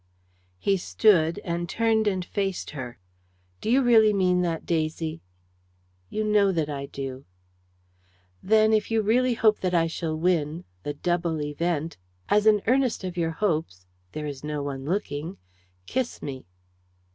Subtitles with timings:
[0.57, 2.97] He stood, and turned, and faced her.
[3.61, 5.21] "Do you really mean that, Daisy?"
[6.09, 7.25] "You know that I do."
[8.41, 11.97] "Then, if you really hope that I shall win the double event!
[12.29, 15.37] as an earnest of your hopes there is no one looking!
[15.85, 16.47] kiss me."